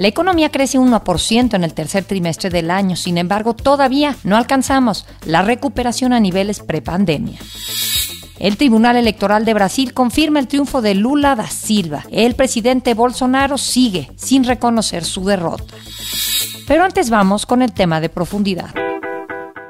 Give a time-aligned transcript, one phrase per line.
[0.00, 4.38] La economía crece un 1% en el tercer trimestre del año, sin embargo, todavía no
[4.38, 7.38] alcanzamos la recuperación a niveles prepandemia.
[8.38, 12.04] El Tribunal Electoral de Brasil confirma el triunfo de Lula da Silva.
[12.10, 15.74] El presidente Bolsonaro sigue sin reconocer su derrota.
[16.66, 18.70] Pero antes vamos con el tema de profundidad.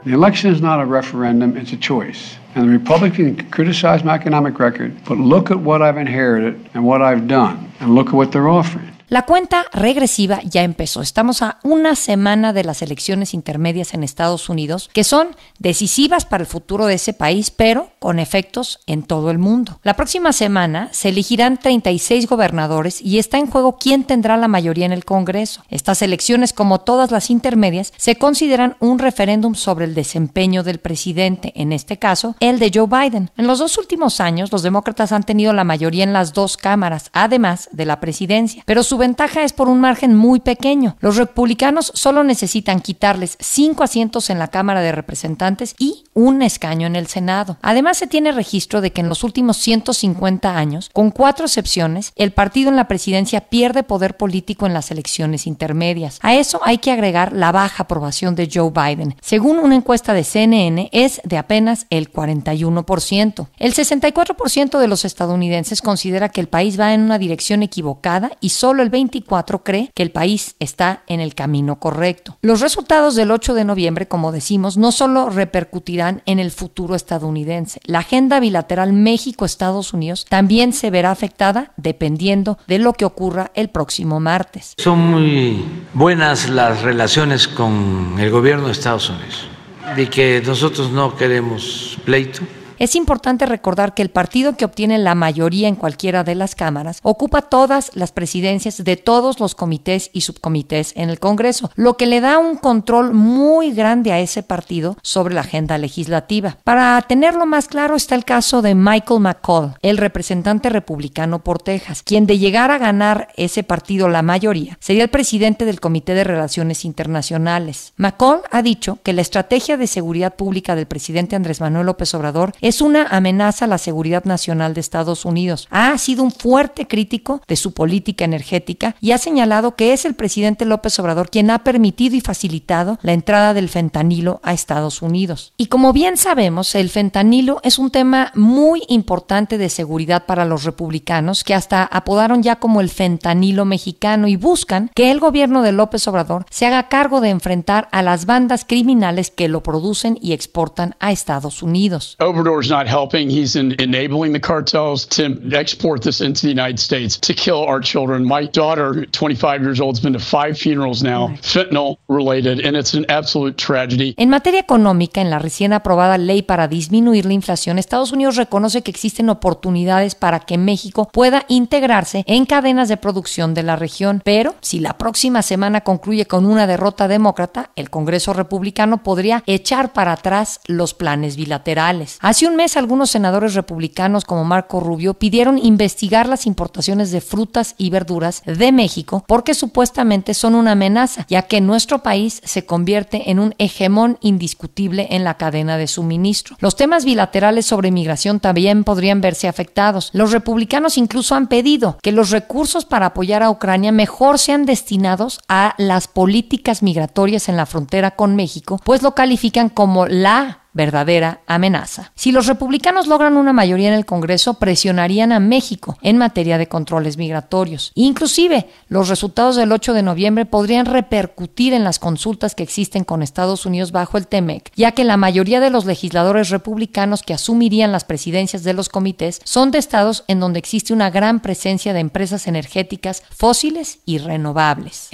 [0.04, 2.38] The election is not a referendum, it's a choice.
[2.54, 6.84] And the Republican can criticize my economic record, but look at what I've inherited and
[6.84, 8.99] what I've done, and look at what they're offering.
[9.10, 11.02] La cuenta regresiva ya empezó.
[11.02, 16.42] Estamos a una semana de las elecciones intermedias en Estados Unidos, que son decisivas para
[16.42, 19.80] el futuro de ese país, pero con efectos en todo el mundo.
[19.82, 24.86] La próxima semana se elegirán 36 gobernadores y está en juego quién tendrá la mayoría
[24.86, 25.64] en el Congreso.
[25.70, 31.52] Estas elecciones, como todas las intermedias, se consideran un referéndum sobre el desempeño del presidente,
[31.56, 33.32] en este caso, el de Joe Biden.
[33.36, 37.10] En los dos últimos años, los demócratas han tenido la mayoría en las dos cámaras,
[37.12, 40.96] además de la presidencia, pero su ventaja es por un margen muy pequeño.
[41.00, 46.86] Los republicanos solo necesitan quitarles cinco asientos en la Cámara de Representantes y un escaño
[46.86, 47.56] en el Senado.
[47.62, 52.30] Además, se tiene registro de que en los últimos 150 años, con cuatro excepciones, el
[52.30, 56.18] partido en la presidencia pierde poder político en las elecciones intermedias.
[56.22, 59.16] A eso hay que agregar la baja aprobación de Joe Biden.
[59.22, 63.48] Según una encuesta de CNN, es de apenas el 41%.
[63.58, 68.50] El 64% de los estadounidenses considera que el país va en una dirección equivocada y
[68.50, 72.36] solo el 24 cree que el país está en el camino correcto.
[72.42, 77.80] Los resultados del 8 de noviembre, como decimos, no solo repercutirán en el futuro estadounidense.
[77.84, 83.70] La agenda bilateral México-Estados Unidos también se verá afectada dependiendo de lo que ocurra el
[83.70, 84.74] próximo martes.
[84.76, 85.64] Son muy
[85.94, 89.48] buenas las relaciones con el gobierno de Estados Unidos,
[89.96, 92.42] de que nosotros no queremos pleito
[92.80, 96.98] es importante recordar que el partido que obtiene la mayoría en cualquiera de las cámaras
[97.02, 102.06] ocupa todas las presidencias de todos los comités y subcomités en el Congreso, lo que
[102.06, 106.56] le da un control muy grande a ese partido sobre la agenda legislativa.
[106.64, 112.02] Para tenerlo más claro está el caso de Michael McCall, el representante republicano por Texas,
[112.02, 116.24] quien de llegar a ganar ese partido la mayoría, sería el presidente del Comité de
[116.24, 117.92] Relaciones Internacionales.
[117.98, 122.54] McCall ha dicho que la estrategia de seguridad pública del presidente Andrés Manuel López Obrador
[122.62, 125.66] es es una amenaza a la seguridad nacional de Estados Unidos.
[125.72, 130.14] Ha sido un fuerte crítico de su política energética y ha señalado que es el
[130.14, 135.52] presidente López Obrador quien ha permitido y facilitado la entrada del fentanilo a Estados Unidos.
[135.56, 140.62] Y como bien sabemos, el fentanilo es un tema muy importante de seguridad para los
[140.62, 145.72] republicanos que hasta apodaron ya como el fentanilo mexicano y buscan que el gobierno de
[145.72, 150.34] López Obrador se haga cargo de enfrentar a las bandas criminales que lo producen y
[150.34, 152.16] exportan a Estados Unidos.
[152.60, 153.30] Obrador's not helping.
[153.30, 157.80] He's in, enabling the cartels to export this into the United States to kill our
[157.80, 158.24] children.
[158.24, 162.94] My daughter, 25 years old, has been to five funerals now, fentanyl related, and it's
[162.94, 164.14] an absolute tragedy.
[164.16, 168.82] En materia económica, en la recién aprobada ley para disminuir la inflación, Estados Unidos reconoce
[168.82, 174.20] que existen oportunidades para que México pueda integrarse en cadenas de producción de la región,
[174.24, 179.92] pero si la próxima semana concluye con una derrota demócrata, el Congreso republicano podría echar
[179.92, 182.18] para atrás los planes bilaterales.
[182.20, 187.76] Hace un mes algunos senadores republicanos como Marco Rubio pidieron investigar las importaciones de frutas
[187.78, 193.30] y verduras de México porque supuestamente son una amenaza, ya que nuestro país se convierte
[193.30, 196.56] en un hegemón indiscutible en la cadena de suministro.
[196.58, 200.10] Los temas bilaterales sobre migración también podrían verse afectados.
[200.12, 205.40] Los republicanos incluso han pedido que los recursos para apoyar a Ucrania mejor sean destinados
[205.48, 211.40] a las políticas migratorias en la frontera con México, pues lo califican como la verdadera
[211.46, 212.10] amenaza.
[212.14, 216.68] Si los republicanos logran una mayoría en el Congreso, presionarían a México en materia de
[216.68, 217.92] controles migratorios.
[217.94, 223.22] Inclusive, los resultados del 8 de noviembre podrían repercutir en las consultas que existen con
[223.22, 227.92] Estados Unidos bajo el TEMEC, ya que la mayoría de los legisladores republicanos que asumirían
[227.92, 232.00] las presidencias de los comités son de estados en donde existe una gran presencia de
[232.00, 235.10] empresas energéticas fósiles y renovables.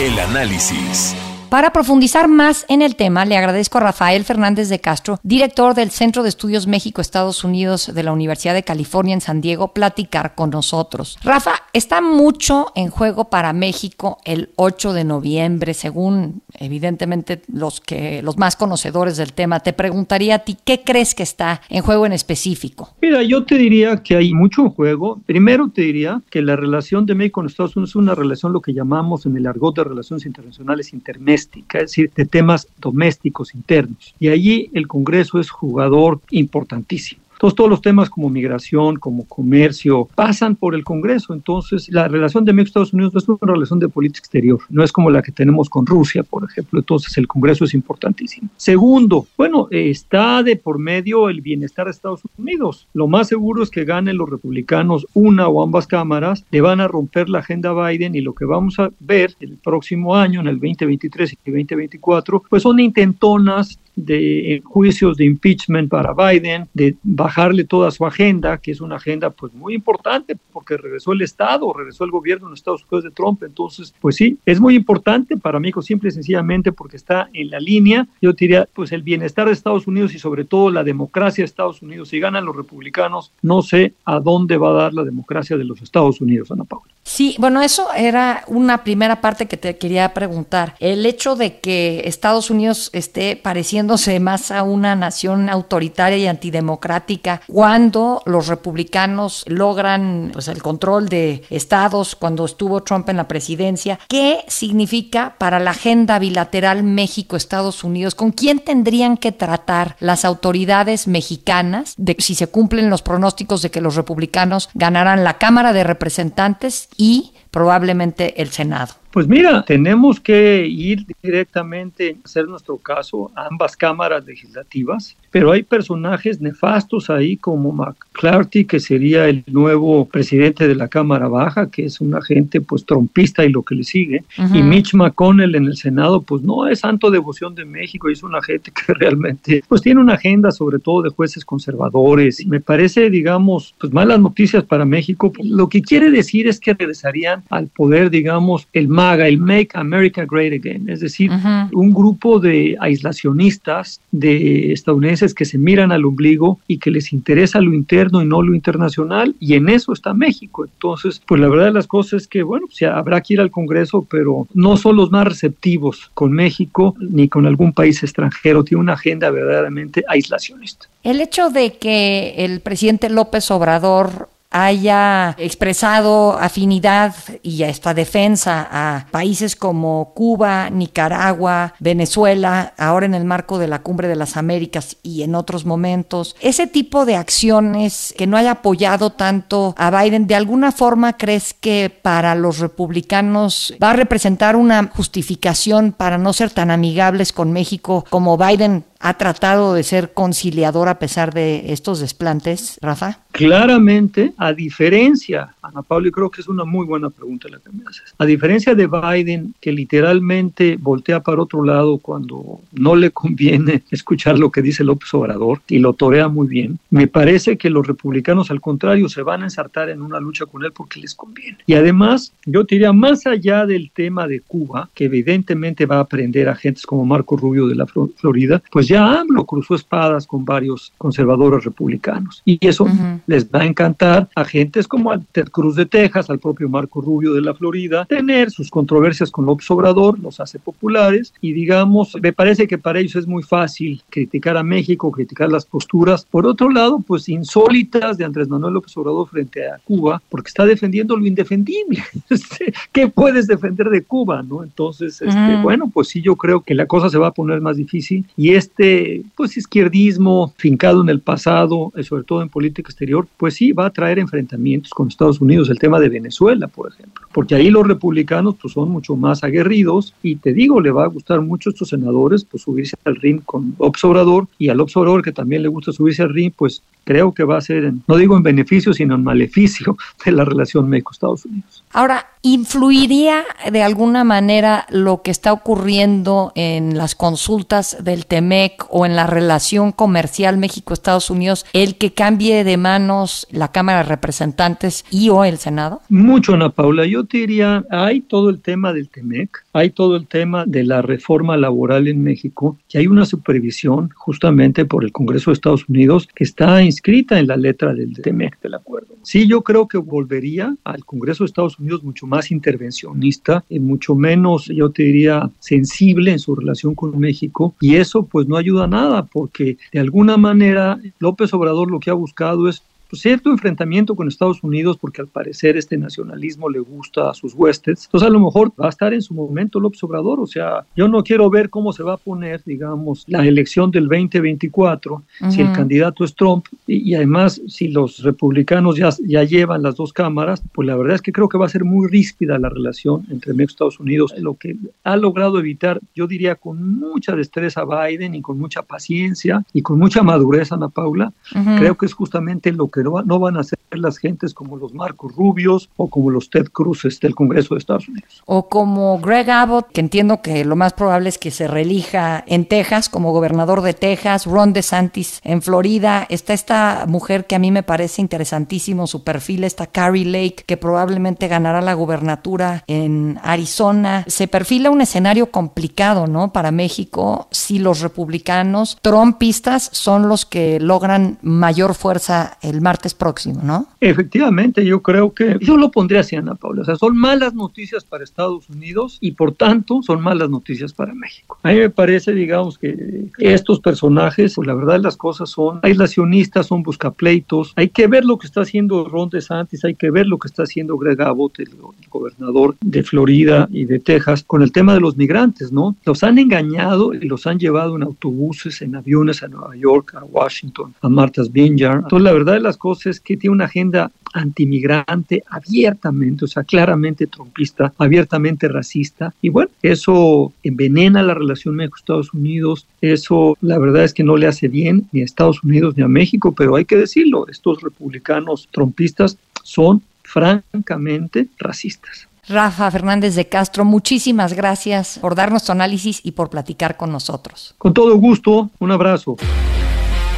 [0.00, 1.16] El análisis.
[1.50, 5.90] Para profundizar más en el tema, le agradezco a Rafael Fernández de Castro, director del
[5.90, 10.50] Centro de Estudios México-Estados Unidos de la Universidad de California en San Diego, platicar con
[10.50, 11.18] nosotros.
[11.24, 18.20] Rafa, está mucho en juego para México el 8 de noviembre, según evidentemente los que
[18.22, 19.60] los más conocedores del tema.
[19.60, 22.90] Te preguntaría a ti, ¿qué crees que está en juego en específico?
[23.00, 25.18] Mira, yo te diría que hay mucho en juego.
[25.24, 28.60] Primero te diría que la relación de México con Estados Unidos es una relación lo
[28.60, 30.92] que llamamos en el argot de relaciones internacionales
[31.38, 34.14] interméstica, es decir, de temas domésticos internos.
[34.18, 37.22] Y allí el Congreso es jugador importantísimo.
[37.38, 41.32] Entonces, todos los temas como migración, como comercio, pasan por el Congreso.
[41.32, 44.58] Entonces, la relación de México y Estados Unidos no es una relación de política exterior,
[44.70, 46.80] no es como la que tenemos con Rusia, por ejemplo.
[46.80, 48.48] Entonces, el Congreso es importantísimo.
[48.56, 52.88] Segundo, bueno, está de por medio el bienestar de Estados Unidos.
[52.92, 56.88] Lo más seguro es que ganen los republicanos una o ambas cámaras, le van a
[56.88, 60.56] romper la agenda Biden y lo que vamos a ver el próximo año, en el
[60.56, 67.90] 2023 y 2024, pues son intentonas de juicios de impeachment para Biden, de bajarle toda
[67.90, 72.10] su agenda, que es una agenda pues muy importante porque regresó el Estado, regresó el
[72.10, 76.10] gobierno en Estados Unidos de Trump, entonces pues sí, es muy importante para México simple
[76.10, 80.14] y sencillamente porque está en la línea, yo diría pues el bienestar de Estados Unidos
[80.14, 84.20] y sobre todo la democracia de Estados Unidos, si ganan los republicanos, no sé a
[84.20, 86.92] dónde va a dar la democracia de los Estados Unidos, Ana Paula.
[87.08, 90.74] Sí, bueno, eso era una primera parte que te quería preguntar.
[90.78, 97.40] El hecho de que Estados Unidos esté pareciéndose más a una nación autoritaria y antidemocrática
[97.48, 103.98] cuando los republicanos logran pues, el control de estados, cuando estuvo Trump en la presidencia,
[104.06, 108.14] ¿qué significa para la agenda bilateral México-Estados Unidos?
[108.14, 113.70] ¿Con quién tendrían que tratar las autoridades mexicanas de si se cumplen los pronósticos de
[113.70, 118.92] que los republicanos ganarán la Cámara de Representantes y probablemente el Senado.
[119.10, 125.52] Pues mira, tenemos que ir directamente a hacer nuestro caso a ambas cámaras legislativas, pero
[125.52, 131.70] hay personajes nefastos ahí como McClarty, que sería el nuevo presidente de la Cámara Baja,
[131.70, 135.66] que es un agente pues trompista y lo que le sigue, y Mitch McConnell en
[135.66, 139.82] el Senado, pues no es santo devoción de México, es un agente que realmente pues
[139.82, 142.46] tiene una agenda sobre todo de jueces conservadores.
[142.46, 145.32] Me parece, digamos, pues malas noticias para México.
[145.42, 150.24] Lo que quiere decir es que regresarían al poder, digamos, el MAGA, el Make America
[150.28, 151.30] Great Again, es decir,
[151.72, 157.60] un grupo de aislacionistas, de estadounidenses que se miran al ombligo y que les interesa
[157.60, 160.64] lo interno y no lo internacional, y en eso está México.
[160.64, 163.50] Entonces, pues la verdad de las cosas es que, bueno, sea, habrá que ir al
[163.50, 168.80] Congreso, pero no son los más receptivos con México ni con algún país extranjero, tiene
[168.80, 170.86] una agenda verdaderamente aislacionista.
[171.02, 179.06] El hecho de que el presidente López Obrador haya expresado afinidad y esta defensa a
[179.10, 184.96] países como Cuba, Nicaragua, Venezuela, ahora en el marco de la Cumbre de las Américas
[185.02, 186.34] y en otros momentos.
[186.40, 191.54] Ese tipo de acciones que no haya apoyado tanto a Biden, ¿de alguna forma crees
[191.54, 197.52] que para los republicanos va a representar una justificación para no ser tan amigables con
[197.52, 203.20] México como Biden ha tratado de ser conciliador a pesar de estos desplantes, Rafa?
[203.38, 207.70] Claramente, a diferencia, Ana Pablo, y creo que es una muy buena pregunta la que
[207.70, 213.12] me haces, a diferencia de Biden, que literalmente voltea para otro lado cuando no le
[213.12, 217.70] conviene escuchar lo que dice López Obrador y lo torea muy bien, me parece que
[217.70, 221.14] los republicanos al contrario se van a ensartar en una lucha con él porque les
[221.14, 221.58] conviene.
[221.64, 226.48] Y además, yo diría, más allá del tema de Cuba, que evidentemente va a aprender
[226.48, 230.92] a gentes como Marco Rubio de la Florida, pues ya AMLO cruzó espadas con varios
[230.98, 232.42] conservadores republicanos.
[232.44, 232.88] Y eso
[233.28, 237.00] les va a encantar a gentes como al Ted Cruz de Texas, al propio Marco
[237.00, 242.16] Rubio de la Florida, tener sus controversias con López Obrador, los hace populares y digamos,
[242.20, 246.24] me parece que para ellos es muy fácil criticar a México, criticar las posturas.
[246.24, 250.64] Por otro lado, pues insólitas de Andrés Manuel López Obrador frente a Cuba, porque está
[250.64, 252.02] defendiendo lo indefendible.
[252.30, 254.42] Este, ¿Qué puedes defender de Cuba?
[254.42, 254.62] ¿no?
[254.62, 257.76] Entonces, este, bueno, pues sí, yo creo que la cosa se va a poner más
[257.76, 262.88] difícil y este este pues izquierdismo fincado en el pasado, eh, sobre todo en política
[262.88, 266.92] exterior, pues sí va a traer enfrentamientos con Estados Unidos, el tema de Venezuela, por
[266.92, 271.04] ejemplo, porque ahí los republicanos pues son mucho más aguerridos y te digo, le va
[271.04, 275.22] a gustar mucho a estos senadores pues subirse al ring con Obrador y al Obrador
[275.22, 278.36] que también le gusta subirse al ring, pues creo que va a ser, no digo
[278.36, 281.82] en beneficio, sino en maleficio de la relación México-Estados Unidos.
[281.92, 289.06] Ahora, ¿influiría de alguna manera lo que está ocurriendo en las consultas del TEMEC o
[289.06, 295.04] en la relación comercial México-Estados Unidos el que cambie de manos la Cámara de Representantes
[295.10, 296.00] y o el Senado?
[296.08, 297.06] Mucho, Ana Paula.
[297.06, 301.02] Yo te diría, hay todo el tema del TEMEC, hay todo el tema de la
[301.02, 306.28] reforma laboral en México y hay una supervisión justamente por el Congreso de Estados Unidos
[306.34, 309.14] que está inscrita en la letra del TEMEC del acuerdo.
[309.22, 314.14] Sí, yo creo que volvería al Congreso de Estados Unidos mucho más intervencionista y mucho
[314.14, 318.84] menos, yo te diría, sensible en su relación con México y eso pues no ayuda
[318.84, 323.50] a nada porque de alguna manera López Obrador lo que ha buscado es pues, cierto
[323.50, 328.04] enfrentamiento con Estados Unidos porque al parecer este nacionalismo le gusta a sus huestes.
[328.04, 330.40] Entonces a lo mejor va a estar en su momento López Obrador.
[330.40, 334.08] O sea, yo no quiero ver cómo se va a poner, digamos, la elección del
[334.08, 339.96] 2024 si el candidato es Trump y, además si los republicanos ya, ya llevan las
[339.96, 342.68] dos cámaras, pues la verdad es que creo que va a ser muy ríspida la
[342.68, 344.34] relación entre México y Estados Unidos.
[344.38, 349.64] Lo que ha logrado evitar, yo diría, con mucha destreza Biden y con mucha paciencia
[349.72, 351.32] y con mucha madurez Ana Paula,
[351.78, 355.34] creo que es justamente lo que no, van a ser las gentes como los Marcos
[355.34, 358.42] Rubios o como los Ted Cruzes del Congreso de Estados Unidos.
[358.46, 362.66] O como Greg Abbott, que entiendo que lo más probable es que se reelija en
[362.66, 366.26] Texas como gobernador de Texas, Ron DeSantis en Florida.
[366.28, 370.76] Está esta mujer que a mí me parece interesantísimo su perfil, está Carrie Lake, que
[370.76, 374.24] probablemente ganará la gubernatura en Arizona.
[374.26, 376.52] Se perfila un escenario complicado, ¿no?
[376.52, 383.60] Para México, si los republicanos trumpistas son los que logran mayor fuerza el martes próximo,
[383.62, 383.86] ¿no?
[384.00, 386.80] Efectivamente, yo creo que yo lo pondría así, Ana Paula.
[386.80, 391.12] O sea, son malas noticias para Estados Unidos y por tanto son malas noticias para
[391.12, 391.58] México.
[391.62, 396.66] A mí me parece, digamos, que estos personajes, pues la verdad las cosas son aislacionistas,
[396.66, 397.74] son buscapleitos.
[397.76, 400.62] Hay que ver lo que está haciendo Ron DeSantis, hay que ver lo que está
[400.62, 405.00] haciendo Greg Abbott, el, el gobernador de Florida y de Texas, con el tema de
[405.00, 405.94] los migrantes, ¿no?
[406.06, 410.24] Los han engañado y los han llevado en autobuses, en aviones a Nueva York, a
[410.24, 412.04] Washington, a Martha's Vineyard.
[412.04, 416.64] Entonces, la verdad de las cosas es que tiene una agenda antimigrante abiertamente, o sea,
[416.64, 419.34] claramente trompista, abiertamente racista.
[419.42, 424.46] Y bueno, eso envenena la relación México-Estados Unidos, eso la verdad es que no le
[424.46, 428.68] hace bien ni a Estados Unidos ni a México, pero hay que decirlo, estos republicanos
[428.72, 432.28] trompistas son francamente racistas.
[432.48, 437.74] Rafa Fernández de Castro, muchísimas gracias por darnos tu análisis y por platicar con nosotros.
[437.76, 439.36] Con todo gusto, un abrazo.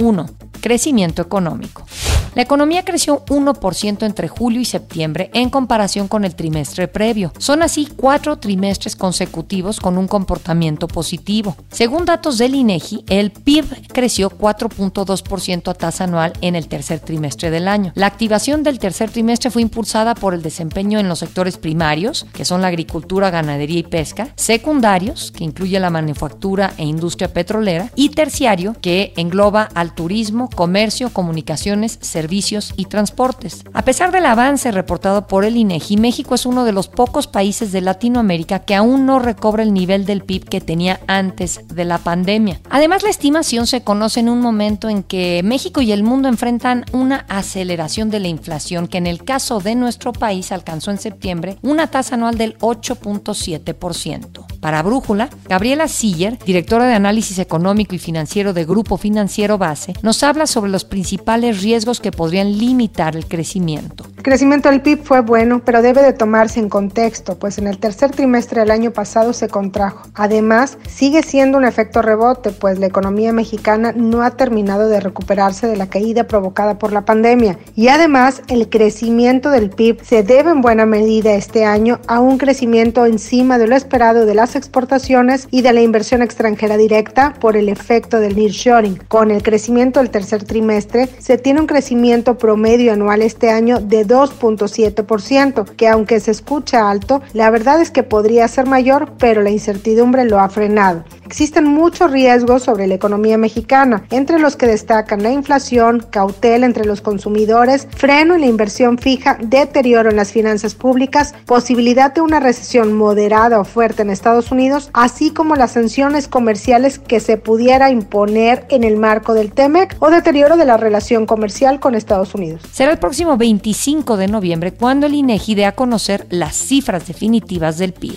[0.00, 0.26] 1.
[0.60, 1.84] Crecimiento económico.
[2.34, 7.32] La economía creció 1% entre julio y septiembre en comparación con el trimestre previo.
[7.38, 11.56] Son así cuatro trimestres consecutivos con un comportamiento positivo.
[11.72, 17.50] Según datos del INEGI, el PIB creció 4.2% a tasa anual en el tercer trimestre
[17.50, 17.90] del año.
[17.96, 22.44] La activación del tercer trimestre fue impulsada por el desempeño en los sectores primarios, que
[22.44, 28.10] son la agricultura, ganadería y pesca, secundarios, que incluye la manufactura e industria petrolera, y
[28.10, 33.64] terciario, que engloba al turismo, comercio, comunicaciones, servicios, servicios y transportes.
[33.72, 37.72] A pesar del avance reportado por el INEGI, México es uno de los pocos países
[37.72, 41.96] de Latinoamérica que aún no recobra el nivel del PIB que tenía antes de la
[41.96, 42.60] pandemia.
[42.68, 46.84] Además, la estimación se conoce en un momento en que México y el mundo enfrentan
[46.92, 51.56] una aceleración de la inflación que en el caso de nuestro país alcanzó en septiembre
[51.62, 54.44] una tasa anual del 8.7%.
[54.60, 60.22] Para Brújula, Gabriela Siller, directora de análisis económico y financiero de Grupo Financiero Base, nos
[60.22, 64.04] habla sobre los principales riesgos que podrían limitar el crecimiento.
[64.16, 67.78] El crecimiento del PIB fue bueno, pero debe de tomarse en contexto, pues en el
[67.78, 70.08] tercer trimestre del año pasado se contrajo.
[70.14, 75.66] Además, sigue siendo un efecto rebote, pues la economía mexicana no ha terminado de recuperarse
[75.66, 77.58] de la caída provocada por la pandemia.
[77.74, 82.36] Y además, el crecimiento del PIB se debe en buena medida este año a un
[82.36, 87.56] crecimiento encima de lo esperado de las exportaciones y de la inversión extranjera directa por
[87.56, 88.98] el efecto del nearshoring.
[89.08, 91.99] Con el crecimiento del tercer trimestre, se tiene un crecimiento
[92.38, 98.02] promedio anual este año de 2.7%, que aunque se escucha alto, la verdad es que
[98.02, 101.04] podría ser mayor, pero la incertidumbre lo ha frenado.
[101.26, 106.84] Existen muchos riesgos sobre la economía mexicana, entre los que destacan la inflación, cautela entre
[106.84, 112.40] los consumidores, freno en la inversión fija, deterioro en las finanzas públicas, posibilidad de una
[112.40, 117.90] recesión moderada o fuerte en Estados Unidos, así como las sanciones comerciales que se pudiera
[117.90, 122.62] imponer en el marco del TEMEC o deterioro de la relación comercial con Estados Unidos.
[122.72, 127.78] Será el próximo 25 de noviembre cuando el INEGI dé a conocer las cifras definitivas
[127.78, 128.16] del PIB.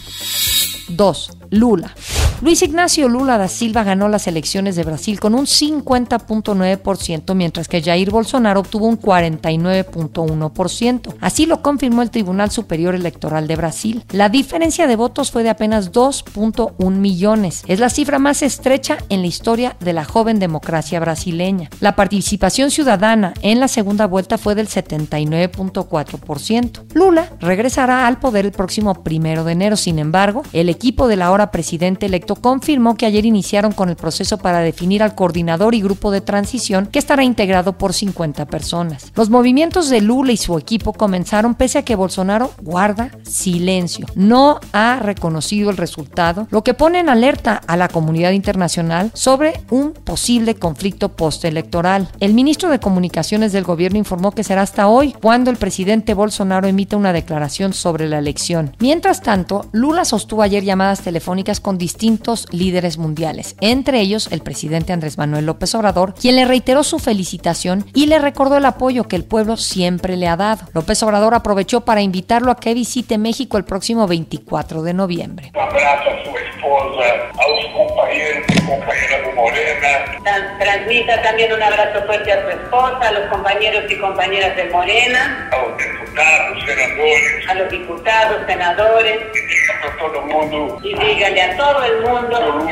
[0.90, 1.38] 2.
[1.50, 1.94] Lula.
[2.44, 7.82] Luis Ignacio Lula da Silva ganó las elecciones de Brasil con un 50.9%, mientras que
[7.82, 11.16] Jair Bolsonaro obtuvo un 49.1%.
[11.22, 14.04] Así lo confirmó el Tribunal Superior Electoral de Brasil.
[14.12, 17.64] La diferencia de votos fue de apenas 2.1 millones.
[17.68, 21.70] Es la cifra más estrecha en la historia de la joven democracia brasileña.
[21.80, 26.94] La participación ciudadana en la segunda vuelta fue del 79.4%.
[26.94, 29.78] Lula regresará al poder el próximo primero de enero.
[29.78, 34.60] Sin embargo, el equipo del ahora presidente confirmó que ayer iniciaron con el proceso para
[34.60, 39.12] definir al coordinador y grupo de transición que estará integrado por 50 personas.
[39.16, 44.06] Los movimientos de Lula y su equipo comenzaron pese a que Bolsonaro guarda silencio.
[44.16, 49.54] No ha reconocido el resultado, lo que pone en alerta a la comunidad internacional sobre
[49.70, 52.10] un posible conflicto postelectoral.
[52.20, 56.68] El ministro de Comunicaciones del gobierno informó que será hasta hoy cuando el presidente Bolsonaro
[56.68, 58.76] emita una declaración sobre la elección.
[58.80, 62.13] Mientras tanto, Lula sostuvo ayer llamadas telefónicas con distintos
[62.52, 67.86] líderes mundiales, entre ellos el presidente Andrés Manuel López Obrador, quien le reiteró su felicitación
[67.94, 70.66] y le recordó el apoyo que el pueblo siempre le ha dado.
[70.74, 75.52] López Obrador aprovechó para invitarlo a que visite México el próximo 24 de noviembre.
[75.56, 76.10] Abrazo
[76.64, 80.58] esposa, a sus compañeros y compañeras de Morena.
[80.60, 85.50] Transmita también un abrazo fuerte a su esposa, a los compañeros y compañeras de Morena.
[85.52, 87.50] A los diputados, senadores.
[87.50, 89.20] A los diputados, senadores.
[89.34, 90.80] Y dígale a todo el mundo.
[90.84, 92.70] Y dígale a todo el mundo.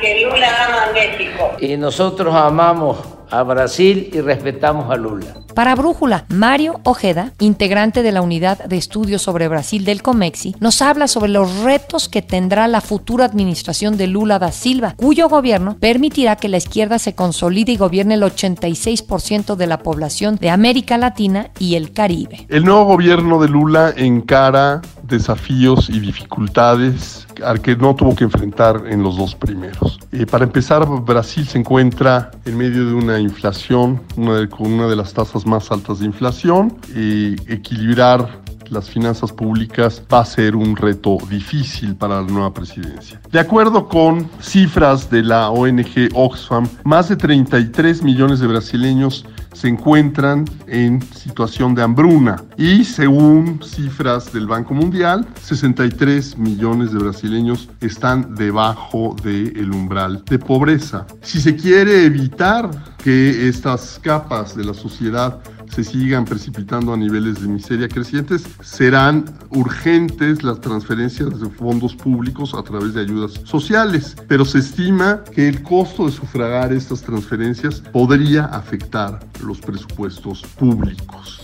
[0.00, 1.56] Que Lula ama a México.
[1.58, 2.98] Y nosotros amamos
[3.30, 5.34] a Brasil y respetamos a Lula.
[5.54, 10.80] Para Brújula, Mario Ojeda, integrante de la unidad de estudios sobre Brasil del COMEXI, nos
[10.80, 15.76] habla sobre los retos que tendrá la futura administración de Lula da Silva, cuyo gobierno
[15.78, 20.98] permitirá que la izquierda se consolide y gobierne el 86% de la población de América
[20.98, 22.46] Latina y el Caribe.
[22.48, 28.84] El nuevo gobierno de Lula encara desafíos y dificultades al que no tuvo que enfrentar
[28.88, 29.98] en los dos primeros.
[30.12, 34.86] Eh, para empezar, Brasil se encuentra en medio de una inflación, una de, con una
[34.86, 40.56] de las tasas más altas de inflación, y equilibrar las finanzas públicas va a ser
[40.56, 43.20] un reto difícil para la nueva presidencia.
[43.30, 49.68] De acuerdo con cifras de la ONG Oxfam, más de 33 millones de brasileños se
[49.68, 57.68] encuentran en situación de hambruna y según cifras del Banco Mundial, 63 millones de brasileños
[57.80, 61.06] están debajo del umbral de pobreza.
[61.22, 62.70] Si se quiere evitar
[63.02, 65.40] que estas capas de la sociedad
[65.74, 72.54] se sigan precipitando a niveles de miseria crecientes, serán urgentes las transferencias de fondos públicos
[72.54, 77.80] a través de ayudas sociales, pero se estima que el costo de sufragar estas transferencias
[77.80, 81.40] podría afectar los presupuestos públicos.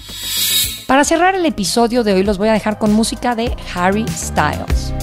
[0.86, 4.94] Para cerrar el episodio de hoy los voy a dejar con música de Harry Styles.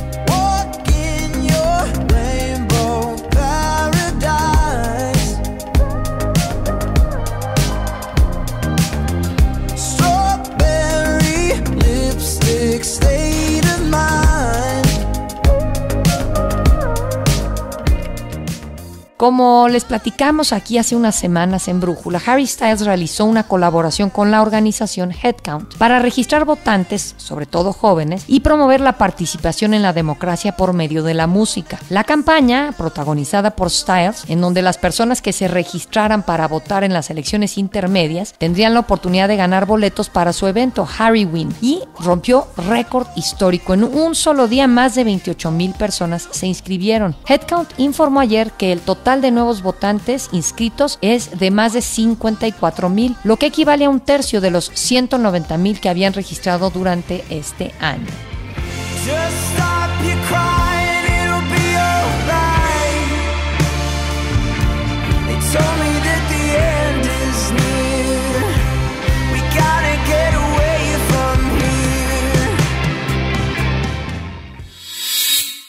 [19.23, 24.31] Como les platicamos aquí hace unas semanas en Brújula, Harry Styles realizó una colaboración con
[24.31, 29.93] la organización Headcount para registrar votantes, sobre todo jóvenes, y promover la participación en la
[29.93, 31.79] democracia por medio de la música.
[31.88, 36.91] La campaña, protagonizada por Styles, en donde las personas que se registraran para votar en
[36.91, 41.79] las elecciones intermedias tendrían la oportunidad de ganar boletos para su evento Harry Win, y
[41.97, 43.73] rompió récord histórico.
[43.73, 47.15] En un solo día más de 28 mil personas se inscribieron.
[47.25, 52.89] Headcount informó ayer que el total de nuevos votantes inscritos es de más de 54
[52.89, 57.23] mil, lo que equivale a un tercio de los 190 mil que habían registrado durante
[57.30, 58.08] este año.